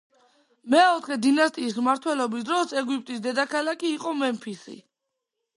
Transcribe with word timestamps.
მეოთხე 0.73 1.17
დინასტიის 1.25 1.77
მმართველობის 1.81 2.47
დროს 2.49 2.75
ეგვიპტის 2.83 3.23
დედაქალაქი 3.29 3.93
იყო 3.99 4.19
მემფისი. 4.23 4.79